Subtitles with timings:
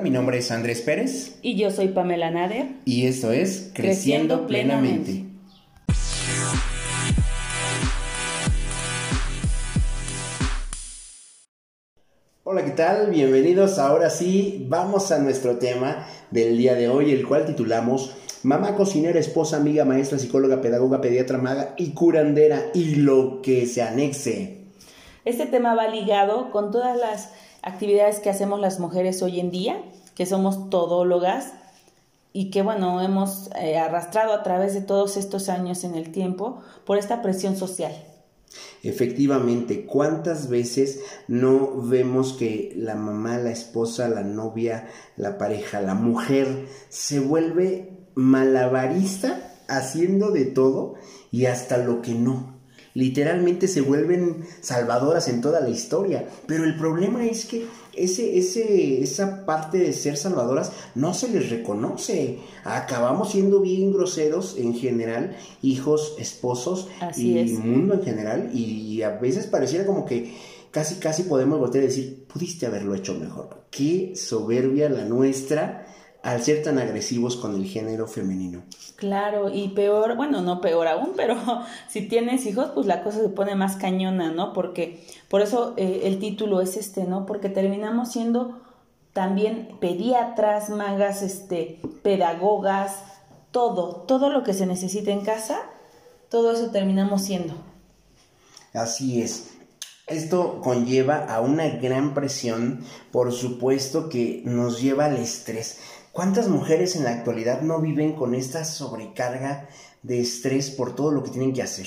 [0.00, 1.38] Mi nombre es Andrés Pérez.
[1.42, 2.68] Y yo soy Pamela Nader.
[2.86, 5.26] Y esto es Creciendo, Plenamente.
[12.44, 13.10] Hola, ¿qué tal?
[13.10, 13.78] Bienvenidos.
[13.78, 19.20] Ahora sí, vamos a nuestro tema del día de hoy, el cual titulamos Mamá cocinera,
[19.20, 24.62] esposa, amiga, maestra, psicóloga, pedagoga, pediatra, maga y curandera y lo que se anexe.
[25.24, 27.30] Este tema va ligado con todas las
[27.62, 29.82] actividades que hacemos las mujeres hoy en día,
[30.14, 31.52] que somos todólogas
[32.32, 36.60] y que, bueno, hemos eh, arrastrado a través de todos estos años en el tiempo
[36.84, 37.92] por esta presión social.
[38.82, 45.94] Efectivamente, ¿cuántas veces no vemos que la mamá, la esposa, la novia, la pareja, la
[45.94, 50.94] mujer se vuelve malabarista haciendo de todo
[51.30, 52.51] y hasta lo que no?
[52.94, 56.28] Literalmente se vuelven salvadoras en toda la historia.
[56.46, 61.50] Pero el problema es que ese, ese, esa parte de ser salvadoras no se les
[61.50, 62.38] reconoce.
[62.64, 68.50] Acabamos siendo bien groseros en general, hijos, esposos y mundo en general.
[68.54, 70.34] Y a veces pareciera como que
[70.70, 73.64] casi, casi podemos voltear y decir, pudiste haberlo hecho mejor.
[73.70, 75.86] Qué soberbia la nuestra
[76.22, 78.62] al ser tan agresivos con el género femenino.
[78.96, 81.36] Claro, y peor, bueno, no peor aún, pero
[81.88, 84.52] si tienes hijos, pues la cosa se pone más cañona, ¿no?
[84.52, 87.26] Porque por eso eh, el título es este, ¿no?
[87.26, 88.60] Porque terminamos siendo
[89.12, 93.02] también pediatras, magas, este, pedagogas,
[93.50, 95.60] todo, todo lo que se necesita en casa,
[96.30, 97.54] todo eso terminamos siendo.
[98.72, 99.51] Así es.
[100.08, 105.78] Esto conlleva a una gran presión, por supuesto que nos lleva al estrés.
[106.10, 109.68] ¿Cuántas mujeres en la actualidad no viven con esta sobrecarga
[110.02, 111.86] de estrés por todo lo que tienen que hacer?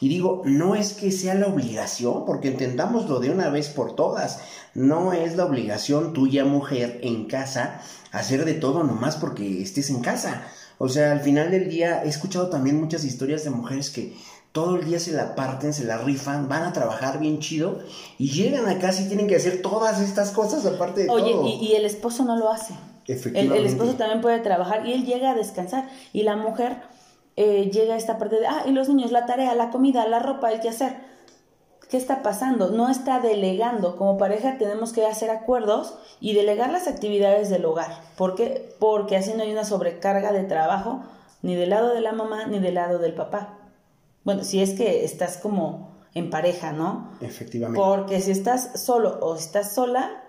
[0.00, 4.40] Y digo, no es que sea la obligación, porque entendámoslo de una vez por todas,
[4.74, 10.00] no es la obligación tuya mujer en casa hacer de todo nomás porque estés en
[10.00, 10.46] casa.
[10.78, 14.16] O sea, al final del día he escuchado también muchas historias de mujeres que
[14.52, 17.78] todo el día se la parten, se la rifan, van a trabajar bien chido
[18.18, 21.42] y llegan a casa y tienen que hacer todas estas cosas aparte de todo.
[21.42, 22.74] Oye, y el esposo no lo hace.
[23.06, 26.76] El, esposo también puede trabajar y él llega a descansar y la mujer
[27.36, 30.20] eh, llega a esta parte de, ah, y los niños, la tarea, la comida, la
[30.20, 30.96] ropa, el que hacer.
[31.88, 32.70] ¿Qué está pasando?
[32.70, 33.96] No está delegando.
[33.96, 37.90] Como pareja tenemos que hacer acuerdos y delegar las actividades del hogar.
[38.16, 38.76] ¿Por qué?
[38.78, 41.02] Porque así no hay una sobrecarga de trabajo
[41.42, 43.59] ni del lado de la mamá ni del lado del papá.
[44.24, 47.10] Bueno, si es que estás como en pareja, ¿no?
[47.20, 47.80] Efectivamente.
[47.80, 50.24] Porque si estás solo o estás sola,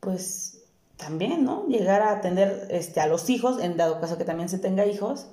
[0.00, 0.64] pues
[0.96, 1.66] también, ¿no?
[1.68, 5.26] Llegar a atender este, a los hijos, en dado caso que también se tenga hijos,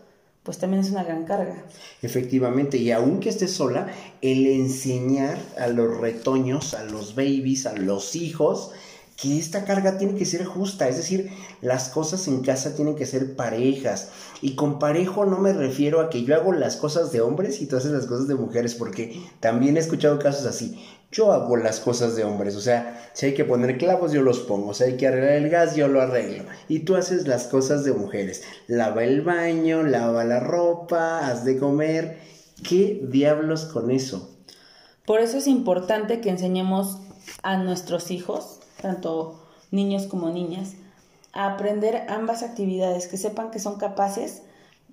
[0.44, 1.64] pues también es una gran carga.
[2.02, 3.88] Efectivamente, y aunque esté sola,
[4.22, 8.72] el enseñar a los retoños, a los babies, a los hijos,
[9.16, 11.32] que esta carga tiene que ser justa, es decir,
[11.62, 14.10] las cosas en casa tienen que ser parejas.
[14.42, 17.68] Y con parejo no me refiero a que yo hago las cosas de hombres y
[17.68, 20.78] tú haces las cosas de mujeres, porque también he escuchado casos así
[21.14, 22.56] yo hago las cosas de hombres.
[22.56, 24.74] O sea, si hay que poner clavos, yo los pongo.
[24.74, 26.44] Si hay que arreglar el gas, yo lo arreglo.
[26.68, 28.44] Y tú haces las cosas de mujeres.
[28.68, 32.18] Lava el baño, lava la ropa, haz de comer.
[32.68, 34.36] ¿Qué diablos con eso?
[35.06, 36.98] Por eso es importante que enseñemos
[37.42, 39.40] a nuestros hijos, tanto
[39.72, 40.74] niños como niñas,
[41.32, 44.44] a aprender ambas actividades, que sepan que son capaces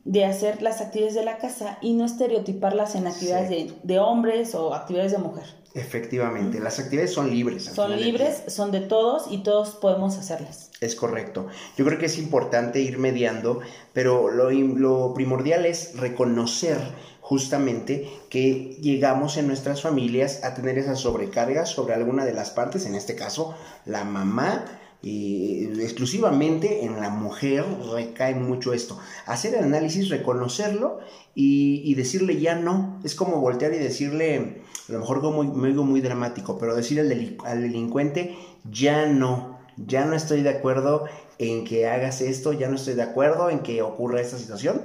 [0.05, 4.55] de hacer las actividades de la casa y no estereotiparlas en actividades de, de hombres
[4.55, 5.59] o actividades de mujer.
[5.75, 7.64] Efectivamente, las actividades son libres.
[7.64, 10.70] Son libres, son de todos y todos podemos hacerlas.
[10.81, 11.47] Es correcto.
[11.76, 13.60] Yo creo que es importante ir mediando,
[13.92, 16.78] pero lo, lo primordial es reconocer
[17.20, 22.86] justamente que llegamos en nuestras familias a tener esa sobrecarga sobre alguna de las partes,
[22.86, 23.54] en este caso
[23.84, 24.64] la mamá,
[25.03, 28.99] exclusivamente en la mujer recae mucho esto.
[29.27, 31.00] Hacer el análisis, reconocerlo
[31.34, 33.00] y, decirle ya no.
[33.05, 37.62] Es como voltear y decirle, a lo mejor me digo muy dramático, pero decirle al,
[37.62, 38.37] delincuente
[38.71, 41.05] ya no, ya no estoy de acuerdo
[41.39, 44.83] en que hagas esto, ya no estoy de acuerdo en que ocurra esta situación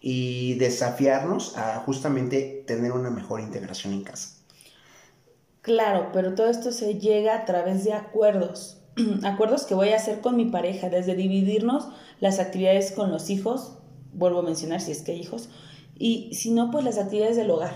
[0.00, 4.36] y desafiarnos a justamente tener una mejor integración en casa.
[5.60, 8.77] Claro, pero todo esto se llega a través de acuerdos
[9.24, 11.88] acuerdos que voy a hacer con mi pareja, desde dividirnos
[12.20, 13.72] las actividades con los hijos,
[14.12, 15.48] vuelvo a mencionar si es que hay hijos,
[15.98, 17.72] y si no, pues las actividades del hogar,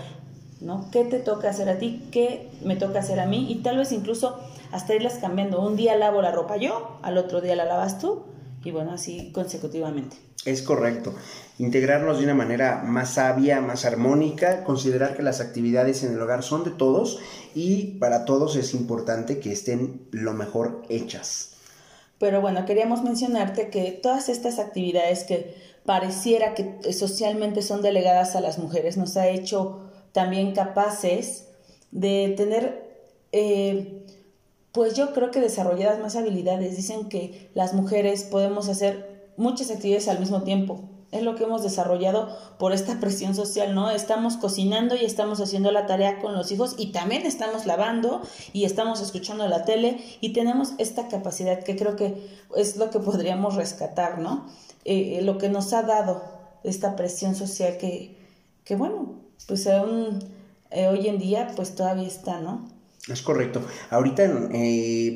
[0.61, 0.89] ¿no?
[0.91, 2.01] ¿Qué te toca hacer a ti?
[2.11, 3.51] ¿Qué me toca hacer a mí?
[3.51, 4.39] Y tal vez incluso
[4.71, 5.61] hasta irlas cambiando.
[5.61, 8.23] Un día lavo la ropa yo, al otro día la lavas tú,
[8.63, 10.15] y bueno, así consecutivamente.
[10.45, 11.13] Es correcto.
[11.59, 16.43] Integrarnos de una manera más sabia, más armónica, considerar que las actividades en el hogar
[16.43, 17.19] son de todos
[17.55, 21.51] y para todos es importante que estén lo mejor hechas.
[22.19, 25.55] Pero bueno, queríamos mencionarte que todas estas actividades que
[25.85, 29.81] pareciera que socialmente son delegadas a las mujeres nos ha hecho
[30.11, 31.47] también capaces
[31.91, 32.97] de tener,
[33.31, 34.05] eh,
[34.71, 36.75] pues yo creo que desarrolladas más habilidades.
[36.75, 41.63] Dicen que las mujeres podemos hacer muchas actividades al mismo tiempo es lo que hemos
[41.63, 43.91] desarrollado por esta presión social, ¿no?
[43.91, 48.21] Estamos cocinando y estamos haciendo la tarea con los hijos y también estamos lavando
[48.51, 52.99] y estamos escuchando la tele y tenemos esta capacidad que creo que es lo que
[52.99, 54.47] podríamos rescatar, ¿no?
[54.85, 56.23] Eh, eh, lo que nos ha dado
[56.63, 58.17] esta presión social que,
[58.65, 60.19] que bueno, pues aún
[60.71, 62.67] eh, hoy en día pues todavía está, ¿no?
[63.07, 63.61] Es correcto.
[63.89, 64.23] Ahorita,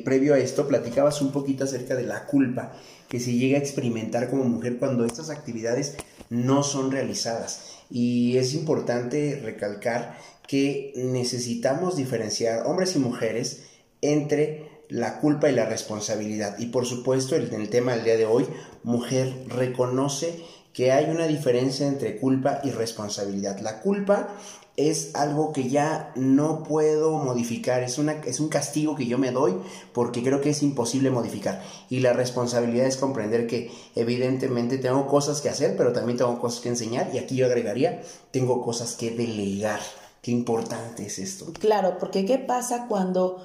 [0.04, 2.72] previo a esto, platicabas un poquito acerca de la culpa
[3.08, 5.96] que se llega a experimentar como mujer cuando estas actividades
[6.30, 7.78] no son realizadas.
[7.90, 13.64] Y es importante recalcar que necesitamos diferenciar hombres y mujeres
[14.00, 16.58] entre la culpa y la responsabilidad.
[16.58, 18.46] Y por supuesto, en el tema del día de hoy,
[18.82, 20.42] mujer reconoce
[20.78, 23.58] que hay una diferencia entre culpa y responsabilidad.
[23.58, 24.28] La culpa
[24.76, 29.32] es algo que ya no puedo modificar, es, una, es un castigo que yo me
[29.32, 29.56] doy
[29.92, 31.64] porque creo que es imposible modificar.
[31.90, 36.60] Y la responsabilidad es comprender que evidentemente tengo cosas que hacer, pero también tengo cosas
[36.60, 39.80] que enseñar y aquí yo agregaría, tengo cosas que delegar.
[40.22, 41.46] Qué importante es esto.
[41.58, 43.42] Claro, porque ¿qué pasa cuando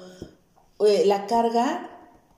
[0.86, 1.93] eh, la carga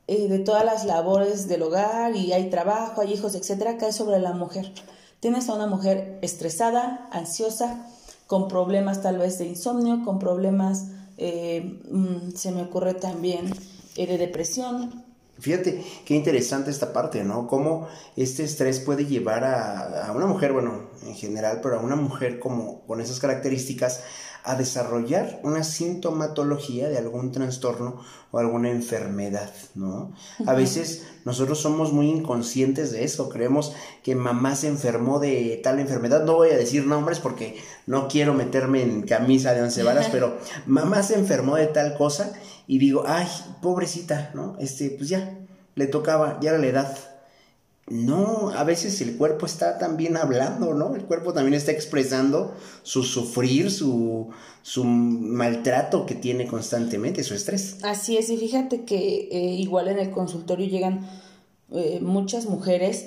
[0.09, 4.21] eh, de todas las labores del hogar y hay trabajo, hay hijos, etcétera, cae sobre
[4.21, 4.73] la mujer?
[5.21, 7.87] Tienes a una mujer estresada, ansiosa,
[8.27, 13.53] con problemas tal vez de insomnio, con problemas, eh, mm, se me ocurre también,
[13.97, 15.05] eh, de depresión.
[15.39, 17.47] Fíjate qué interesante esta parte, ¿no?
[17.47, 21.97] Cómo este estrés puede llevar a, a una mujer, bueno, en general, pero a una
[21.97, 24.01] mujer como con esas características
[24.47, 28.01] a desarrollar una sintomatología de algún trastorno
[28.31, 30.13] o alguna enfermedad, ¿no?
[30.47, 33.73] A veces nosotros somos muy inconscientes de eso, creemos
[34.05, 37.57] que mamá se enfermó de tal enfermedad, no voy a decir nombres porque
[37.87, 42.33] no quiero meterme en camisa de once varas, pero mamá se enfermó de tal cosa
[42.69, 43.27] y digo, ay,
[43.61, 44.57] pobrecita, ¿no?
[44.61, 45.41] Este, pues ya,
[45.75, 46.97] le tocaba, ya era la edad,
[47.89, 50.97] no, a veces el cuerpo está también hablando, ¿no?
[50.97, 52.53] El cuerpo también está expresando
[52.83, 54.31] su sufrir, su,
[54.63, 57.79] su maltrato que tiene constantemente, su estrés.
[57.85, 61.09] Así es, y fíjate que eh, igual en el consultorio llegan
[61.71, 63.07] eh, muchas mujeres,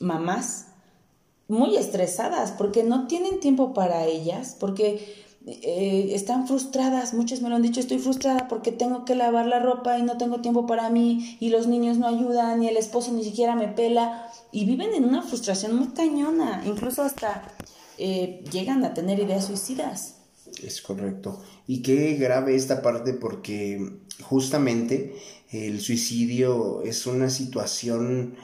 [0.00, 0.66] mamás,
[1.46, 7.54] muy estresadas porque no tienen tiempo para ellas, porque eh, están frustradas, muchos me lo
[7.54, 10.90] han dicho, estoy frustrada porque tengo que lavar la ropa y no tengo tiempo para
[10.90, 14.92] mí y los niños no ayudan y el esposo ni siquiera me pela y viven
[14.92, 17.54] en una frustración muy cañona, incluso hasta
[17.96, 20.16] eh, llegan a tener ideas suicidas.
[20.64, 21.40] Es correcto.
[21.68, 25.14] Y qué grave esta parte porque justamente
[25.52, 28.34] el suicidio es una situación,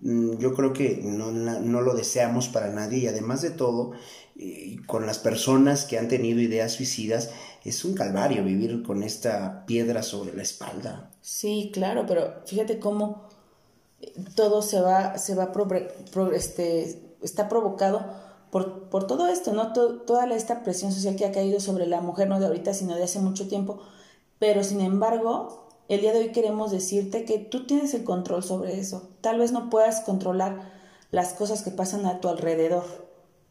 [0.00, 3.94] mm, yo creo que no, no lo deseamos para nadie y además de todo,
[4.86, 7.30] con las personas que han tenido ideas suicidas,
[7.64, 11.10] es un calvario vivir con esta piedra sobre la espalda.
[11.20, 13.28] Sí, claro, pero fíjate cómo
[14.34, 15.52] todo se va, se va
[16.34, 18.04] este, está provocado
[18.50, 19.72] por, por todo esto, ¿no?
[19.72, 23.04] toda esta presión social que ha caído sobre la mujer, no de ahorita, sino de
[23.04, 23.80] hace mucho tiempo.
[24.38, 28.78] Pero sin embargo, el día de hoy queremos decirte que tú tienes el control sobre
[28.78, 29.08] eso.
[29.20, 30.72] Tal vez no puedas controlar
[31.10, 32.84] las cosas que pasan a tu alrededor,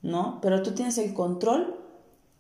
[0.02, 0.40] ¿no?
[0.42, 1.76] Pero tú tienes el control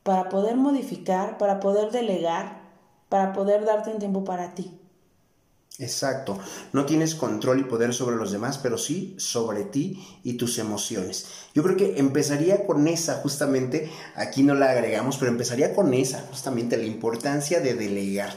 [0.03, 2.61] para poder modificar, para poder delegar,
[3.09, 4.77] para poder darte un tiempo para ti.
[5.79, 6.37] Exacto.
[6.73, 11.27] No tienes control y poder sobre los demás, pero sí sobre ti y tus emociones.
[11.55, 16.25] Yo creo que empezaría con esa, justamente, aquí no la agregamos, pero empezaría con esa,
[16.29, 18.31] justamente, la importancia de delegar.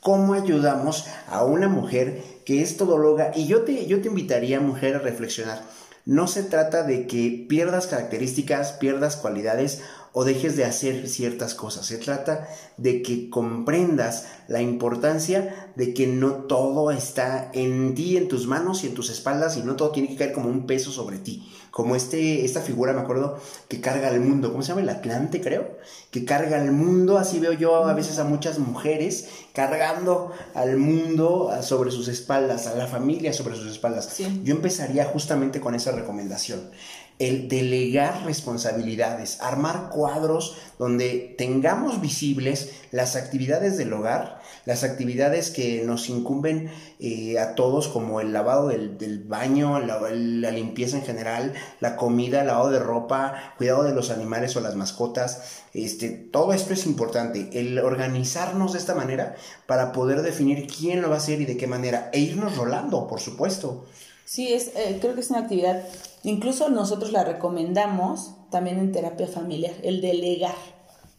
[0.00, 3.32] ¿Cómo ayudamos a una mujer que es todóloga?
[3.34, 5.62] Y yo te, yo te invitaría, mujer, a reflexionar
[6.08, 9.82] no se trata de que pierdas características, pierdas cualidades
[10.14, 11.84] o dejes de hacer ciertas cosas.
[11.84, 12.48] Se trata
[12.78, 18.84] de que comprendas la importancia de que no todo está en ti, en tus manos
[18.84, 21.46] y en tus espaldas y no todo tiene que caer como un peso sobre ti
[21.70, 24.80] como este, esta figura, me acuerdo, que carga el mundo, ¿cómo se llama?
[24.80, 25.78] El Atlante, creo,
[26.10, 31.50] que carga el mundo, así veo yo a veces a muchas mujeres cargando al mundo
[31.62, 34.18] sobre sus espaldas, a la familia sobre sus espaldas.
[34.42, 36.70] Yo empezaría justamente con esa recomendación
[37.18, 44.37] el delegar responsabilidades, armar cuadros donde tengamos visibles las actividades del hogar,
[44.68, 46.70] las actividades que nos incumben
[47.00, 52.44] eh, a todos, como el lavado del, baño, la, la, limpieza en general, la comida,
[52.44, 57.48] lavado de ropa, cuidado de los animales o las mascotas, este, todo esto es importante,
[57.58, 61.56] el organizarnos de esta manera para poder definir quién lo va a hacer y de
[61.56, 63.86] qué manera, e irnos rolando, por supuesto.
[64.26, 65.82] Sí, es, eh, creo que es una actividad,
[66.24, 70.77] incluso nosotros la recomendamos también en terapia familiar, el delegar.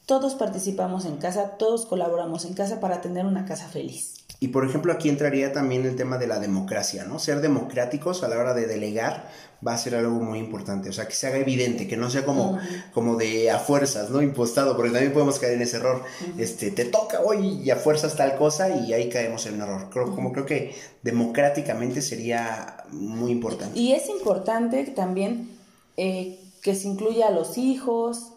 [0.09, 4.15] Todos participamos en casa, todos colaboramos en casa para tener una casa feliz.
[4.39, 7.19] Y por ejemplo, aquí entraría también el tema de la democracia, ¿no?
[7.19, 9.29] Ser democráticos a la hora de delegar
[9.65, 10.89] va a ser algo muy importante.
[10.89, 12.57] O sea, que se haga evidente, que no sea como,
[12.91, 14.23] como de a fuerzas, ¿no?
[14.23, 16.01] Impostado, porque también podemos caer en ese error.
[16.39, 19.89] Este, te toca hoy y a fuerzas tal cosa y ahí caemos en un error.
[19.91, 20.73] Creo, como creo que
[21.03, 23.79] democráticamente sería muy importante.
[23.79, 25.51] Y es importante también
[25.97, 28.33] eh, que se incluya a los hijos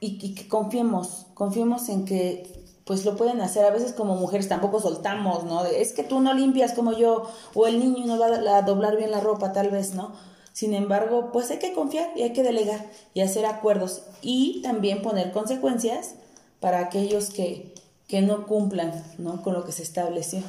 [0.00, 2.50] y, que confiemos, confiemos en que
[2.84, 3.64] pues lo pueden hacer.
[3.64, 5.64] A veces como mujeres tampoco soltamos, ¿no?
[5.64, 9.10] es que tú no limpias como yo, o el niño no va a doblar bien
[9.10, 10.12] la ropa, tal vez, ¿no?
[10.52, 15.00] Sin embargo, pues hay que confiar y hay que delegar y hacer acuerdos y también
[15.00, 16.14] poner consecuencias
[16.58, 17.72] para aquellos que,
[18.08, 19.42] que no cumplan, ¿no?
[19.42, 20.42] Con lo que se estableció.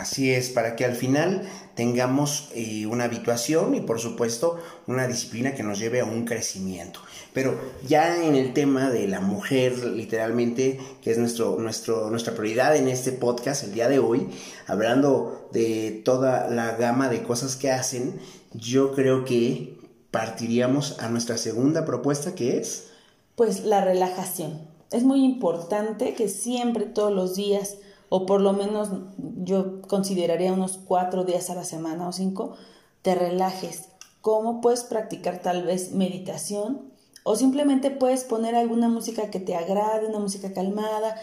[0.00, 1.42] Así es, para que al final
[1.74, 7.00] tengamos eh, una habituación y por supuesto una disciplina que nos lleve a un crecimiento.
[7.32, 12.76] Pero ya en el tema de la mujer, literalmente, que es nuestro, nuestro, nuestra prioridad
[12.76, 14.28] en este podcast el día de hoy,
[14.66, 18.18] hablando de toda la gama de cosas que hacen,
[18.52, 19.78] yo creo que
[20.10, 22.88] partiríamos a nuestra segunda propuesta que es...
[23.34, 24.60] Pues la relajación.
[24.92, 27.76] Es muy importante que siempre, todos los días,
[28.08, 32.54] o por lo menos yo consideraría unos cuatro días a la semana o cinco,
[33.02, 33.88] te relajes.
[34.20, 36.92] ¿Cómo puedes practicar tal vez meditación?
[37.24, 41.16] O simplemente puedes poner alguna música que te agrade, una música calmada,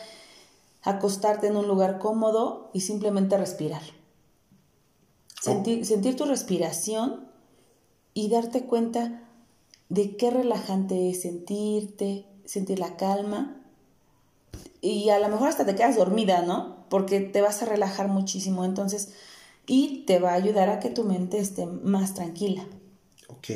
[0.81, 3.81] acostarte en un lugar cómodo y simplemente respirar.
[5.41, 7.27] Sentir, sentir tu respiración
[8.13, 9.29] y darte cuenta
[9.89, 13.62] de qué relajante es sentirte, sentir la calma
[14.83, 16.85] y a lo mejor hasta te quedas dormida, ¿no?
[16.89, 19.13] Porque te vas a relajar muchísimo, entonces,
[19.65, 22.65] y te va a ayudar a que tu mente esté más tranquila.
[23.29, 23.47] Ok,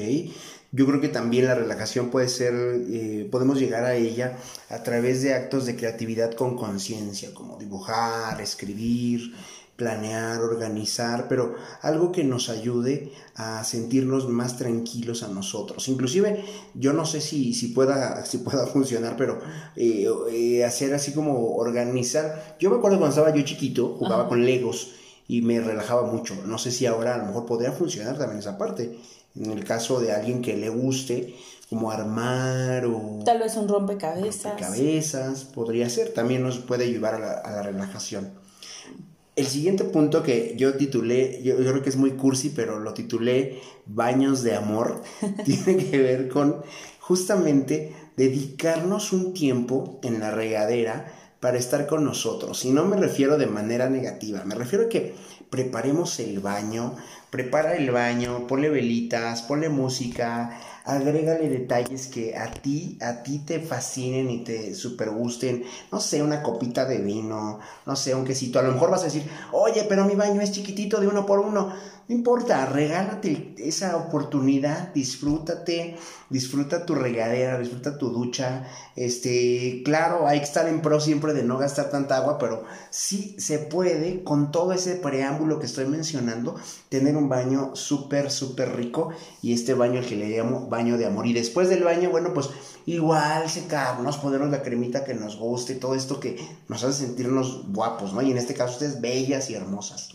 [0.72, 2.54] yo creo que también la relajación puede ser,
[2.90, 4.38] eh, podemos llegar a ella
[4.70, 9.34] a través de actos de creatividad con conciencia, como dibujar, escribir,
[9.78, 15.88] planear, organizar, pero algo que nos ayude a sentirnos más tranquilos a nosotros.
[15.88, 16.44] Inclusive,
[16.74, 19.40] yo no sé si, si, pueda, si pueda funcionar, pero
[19.76, 22.58] eh, eh, hacer así como organizar.
[22.60, 24.94] Yo me acuerdo cuando estaba yo chiquito, jugaba con Legos
[25.28, 26.36] y me relajaba mucho.
[26.46, 28.98] No sé si ahora a lo mejor podría funcionar también esa parte.
[29.36, 31.36] En el caso de alguien que le guste,
[31.70, 33.20] como armar o...
[33.24, 34.54] Tal vez un rompecabezas.
[34.60, 36.14] Rompecabezas, podría ser.
[36.14, 38.47] También nos puede ayudar a la, a la relajación.
[39.38, 43.62] El siguiente punto que yo titulé, yo, creo que es muy cursi, pero lo titulé
[43.86, 45.04] Baños de Amor,
[45.46, 46.64] tiene que ver con
[47.00, 52.66] justamente dedicarnos un tiempo en la regadera para estar con nosotros.
[52.66, 55.14] Y no me refiero de manera negativa, me refiero a que
[55.52, 56.96] preparemos el baño,
[57.30, 63.60] prepara el baño, ponle velitas, ponle música, agrégale detalles que a ti, a ti te
[63.60, 68.60] fascinen y te super gusten, no sé, una copita de vino, no sé, un quesito,
[68.60, 71.40] a lo mejor vas a decir, oye, pero mi baño es chiquitito de uno por
[71.40, 71.74] uno,
[72.08, 75.98] no importa, regálate esa oportunidad, disfrútate,
[76.30, 78.66] disfruta tu regadera, disfruta tu ducha.
[78.96, 83.36] Este, claro, hay que estar en pro siempre de no gastar tanta agua, pero sí
[83.40, 86.56] se puede, con todo ese preámbulo que estoy mencionando,
[86.88, 89.10] tener un baño súper, súper rico.
[89.42, 91.28] Y este baño, el que le llamo baño de amor.
[91.28, 92.50] Y después del baño, bueno, pues
[92.86, 98.14] igual secarnos, ponernos la cremita que nos guste, todo esto que nos hace sentirnos guapos,
[98.14, 98.22] ¿no?
[98.22, 100.10] Y en este caso, ustedes bellas y hermosas.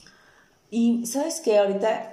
[0.71, 2.11] Y sabes que ahorita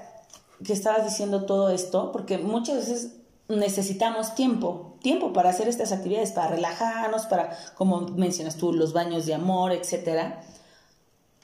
[0.63, 3.13] que estabas diciendo todo esto, porque muchas veces
[3.47, 9.25] necesitamos tiempo, tiempo para hacer estas actividades, para relajarnos, para, como mencionas tú, los baños
[9.25, 10.35] de amor, etc.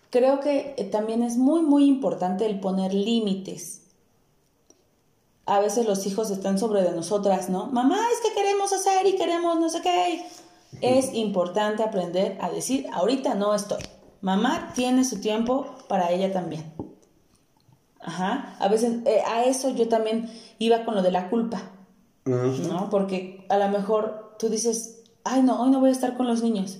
[0.10, 3.82] Creo que eh, también es muy, muy importante el poner límites.
[5.46, 7.68] A veces los hijos están sobre de nosotras, ¿no?
[7.68, 10.26] Mamá, es que queremos hacer y queremos no sé qué.
[10.82, 13.84] Es importante aprender a decir, ahorita no estoy.
[14.22, 16.74] Mamá tiene su tiempo para ella también.
[18.00, 18.56] Ajá.
[18.60, 21.72] A veces eh, a eso yo también iba con lo de la culpa,
[22.26, 22.90] ¿no?
[22.90, 26.42] Porque a lo mejor tú dices, ay, no, hoy no voy a estar con los
[26.42, 26.80] niños.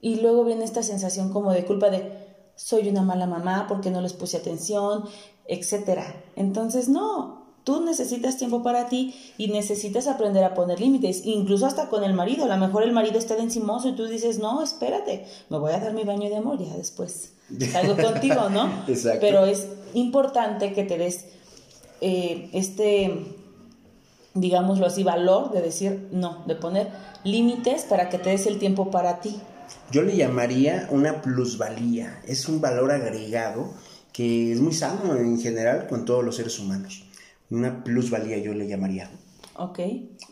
[0.00, 2.12] Y luego viene esta sensación como de culpa de,
[2.54, 5.04] soy una mala mamá porque no les puse atención,
[5.46, 6.22] etcétera.
[6.36, 11.88] Entonces, no, tú necesitas tiempo para ti y necesitas aprender a poner límites, incluso hasta
[11.88, 12.44] con el marido.
[12.44, 15.72] A lo mejor el marido está de encimoso y tú dices, no, espérate, me voy
[15.72, 17.32] a dar mi baño de amor ya después.
[17.72, 18.70] Salgo contigo, ¿no?
[18.86, 19.18] Exacto.
[19.20, 21.24] Pero es importante que te des
[22.00, 23.34] eh, este,
[24.34, 26.88] digámoslo así, valor de decir no, de poner
[27.24, 29.40] límites para que te des el tiempo para ti.
[29.90, 33.74] Yo le llamaría una plusvalía, es un valor agregado
[34.12, 37.02] que es muy sano en general con todos los seres humanos.
[37.50, 39.10] Una plusvalía yo le llamaría.
[39.54, 39.80] Ok.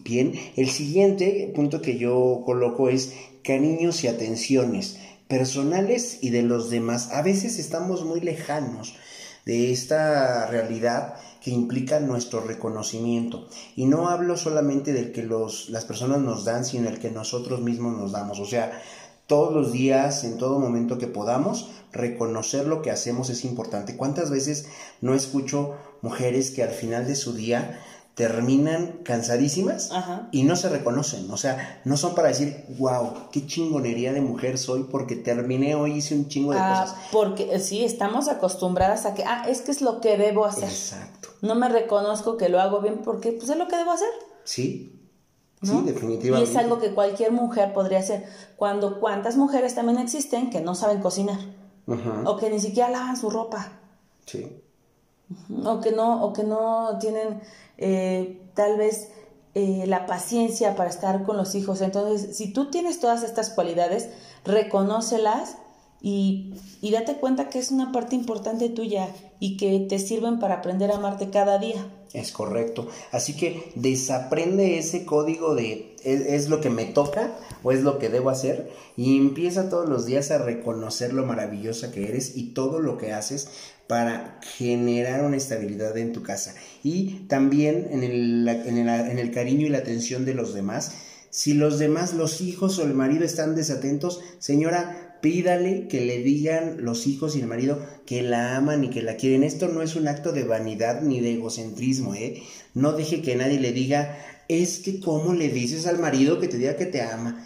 [0.01, 6.71] Bien, el siguiente punto que yo coloco es cariños y atenciones personales y de los
[6.71, 7.11] demás.
[7.13, 8.95] A veces estamos muy lejanos
[9.47, 13.49] de esta realidad que implica nuestro reconocimiento.
[13.77, 17.61] Y no hablo solamente del que los, las personas nos dan, sino el que nosotros
[17.61, 18.41] mismos nos damos.
[18.41, 18.81] O sea,
[19.27, 23.97] todos los días, en todo momento que podamos, reconocer lo que hacemos es importante.
[23.97, 24.67] ¿Cuántas veces
[25.01, 27.81] no escucho mujeres que al final de su día
[28.15, 29.91] terminan cansadísimas
[30.31, 31.31] y no se reconocen.
[31.31, 35.95] O sea, no son para decir, wow, qué chingonería de mujer soy porque terminé hoy,
[35.95, 36.99] hice un chingo de ah, cosas.
[37.11, 40.69] Porque eh, sí, estamos acostumbradas a que, ah, es que es lo que debo hacer.
[40.69, 41.31] Exacto.
[41.43, 44.09] No me reconozco que lo hago bien porque pues es lo que debo hacer.
[44.45, 44.94] Sí.
[45.65, 46.51] Sí, definitivamente.
[46.51, 48.25] Y es algo que cualquier mujer podría hacer.
[48.57, 51.39] Cuando cuántas mujeres también existen que no saben cocinar.
[52.25, 53.73] O que ni siquiera lavan su ropa.
[54.27, 54.63] Sí.
[55.65, 57.41] O que no, o que no tienen
[57.79, 59.11] eh, tal vez
[59.55, 61.81] eh, la paciencia para estar con los hijos.
[61.81, 64.11] Entonces, si tú tienes todas estas cualidades,
[64.45, 65.59] reconócelas
[66.01, 69.09] y, y date cuenta que es una parte importante tuya
[69.41, 71.87] y que te sirven para aprender a amarte cada día.
[72.15, 72.89] Es correcto.
[73.11, 78.09] Así que desaprende ese código de ¿es, lo que me toca o es lo que
[78.09, 82.79] debo hacer y empieza todos los días a reconocer lo maravillosa que eres y todo
[82.79, 83.49] lo que haces
[83.89, 86.55] para generar una estabilidad en tu casa.
[86.85, 90.93] Y también en el, en el, en el cariño y la atención de los demás.
[91.31, 96.85] Si los demás, los hijos o el marido están desatentos, señora, pídale que le digan
[96.85, 99.43] los hijos y el marido que la aman y que la quieren.
[99.43, 102.43] Esto no es un acto de vanidad ni de egocentrismo, ¿eh?
[102.75, 106.59] No deje que nadie le diga, es que cómo le dices al marido que te
[106.59, 107.43] diga que te ama.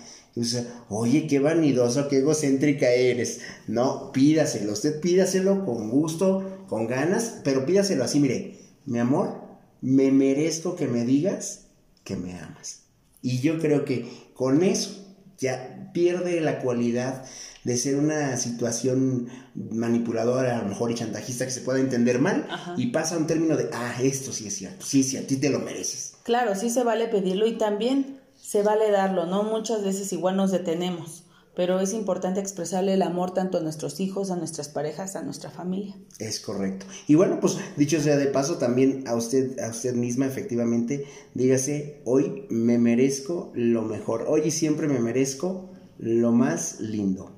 [0.89, 3.43] Oye, qué vanidoso, qué egocéntrica eres.
[3.69, 9.41] No, pídaselo, usted pídaselo con gusto, con ganas, pero pídaselo así, mire, mi amor,
[9.83, 11.69] me merezco que me digas
[12.03, 12.87] que me amas.
[13.23, 15.08] Y yo creo que con eso
[15.39, 17.25] ya pierde la cualidad
[17.65, 22.47] de ser una situación manipuladora, a lo mejor y chantajista que se pueda entender mal
[22.77, 25.37] y pasa a un término de, ah, esto sí es cierto, sí, sí, a ti
[25.37, 26.15] te lo mereces.
[26.23, 29.43] Claro, sí se vale pedirlo y también se vale darlo, ¿no?
[29.43, 31.25] Muchas veces igual nos detenemos
[31.59, 35.51] pero es importante expresarle el amor tanto a nuestros hijos, a nuestras parejas, a nuestra
[35.51, 35.97] familia.
[36.21, 36.87] Es correcto.
[37.09, 42.01] Y bueno, pues dicho sea de paso, también a usted, a usted misma, efectivamente, dígase,
[42.05, 47.33] hoy me merezco lo mejor, hoy y siempre me merezco lo más lindo.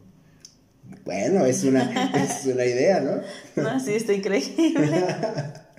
[1.06, 3.62] Bueno, es una, es una idea, ¿no?
[3.62, 4.70] No, sí, está increíble.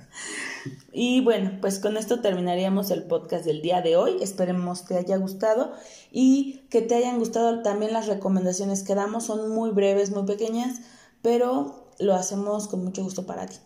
[0.92, 4.18] Y bueno, pues con esto terminaríamos el podcast del día de hoy.
[4.22, 5.74] Esperemos te haya gustado
[6.12, 9.26] y que te hayan gustado también las recomendaciones que damos.
[9.26, 10.82] Son muy breves, muy pequeñas,
[11.22, 13.58] pero lo hacemos con mucho gusto para ti.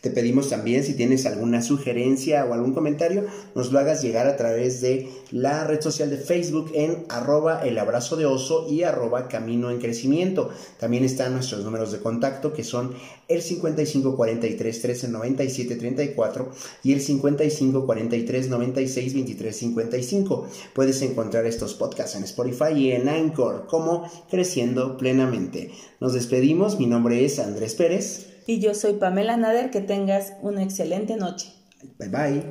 [0.00, 3.26] Te pedimos también si tienes alguna sugerencia o algún comentario,
[3.56, 8.16] nos lo hagas llegar a través de la red social de Facebook en arroba abrazo
[8.16, 10.50] de oso y arroba camino en crecimiento.
[10.78, 12.94] También están nuestros números de contacto que son
[13.26, 16.50] el 55 43 13 97 34
[16.84, 20.48] y el 55 43 96 23 55.
[20.74, 25.72] Puedes encontrar estos podcasts en Spotify y en Anchor como Creciendo Plenamente.
[25.98, 28.37] Nos despedimos, mi nombre es Andrés Pérez.
[28.48, 31.52] Y yo soy Pamela Nader, que tengas una excelente noche.
[31.98, 32.44] Bye bye.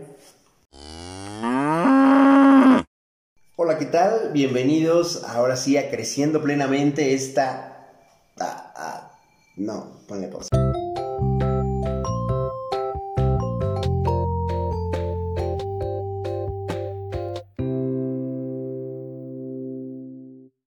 [3.55, 4.31] Hola, ¿qué tal?
[4.31, 7.89] Bienvenidos ahora sí a Creciendo Plenamente esta...
[8.39, 9.11] Ah, ah,
[9.55, 10.66] no, ponle pausa.